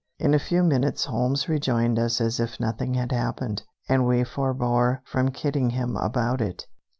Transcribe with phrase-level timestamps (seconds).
[0.17, 5.01] In a few minutes Holmes rejoined us as if nothing had happened, and we forbore
[5.05, 6.65] from kidding him about it.